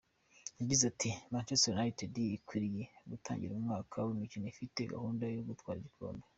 Yagize 0.59 0.83
ati 0.91 1.09
“Manchester 1.31 1.73
United 1.77 2.13
ikwiriye 2.37 2.83
gutangira 3.11 3.51
umwaka 3.55 3.95
w’imikino 4.05 4.45
ifite 4.53 4.79
gahunda 4.93 5.23
yo 5.35 5.43
gutwara 5.49 5.79
ibikombe. 5.81 6.25